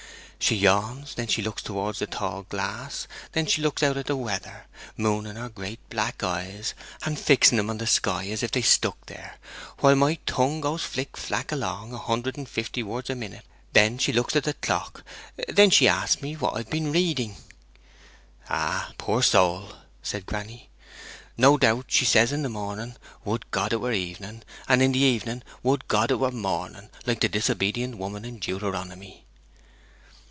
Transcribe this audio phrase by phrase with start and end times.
[0.43, 4.15] She yawns; then she looks towards the tall glass; then she looks out at the
[4.17, 4.65] weather,
[4.97, 9.05] mooning her great black eyes, and fixing them on the sky as if they stuck
[9.05, 9.35] there,
[9.79, 13.99] while my tongue goes flick flack along, a hundred and fifty words a minute; then
[13.99, 15.03] she looks at the clock;
[15.47, 17.37] then she asks me what I've been reading.'
[18.49, 20.69] 'Ah, poor soul!' said granny.
[21.37, 22.95] 'No doubt she says in the morning,
[23.25, 27.21] "Would God it were evening," and in the evening, "Would God it were morning," like
[27.21, 29.25] the disobedient woman in Deuteronomy.'